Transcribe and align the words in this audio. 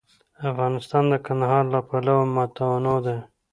افغانستان 0.49 1.03
د 1.09 1.13
کندهار 1.25 1.63
له 1.73 1.79
پلوه 1.87 2.25
متنوع 2.35 2.97
دی. 3.05 3.17